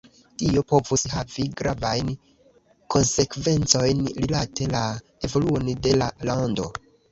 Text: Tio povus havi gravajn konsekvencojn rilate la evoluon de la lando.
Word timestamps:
Tio 0.43 0.61
povus 0.71 1.03
havi 1.11 1.45
gravajn 1.59 2.09
konsekvencojn 2.97 4.03
rilate 4.25 4.69
la 4.75 4.83
evoluon 5.31 5.71
de 5.87 5.97
la 6.03 6.11
lando. 6.33 6.71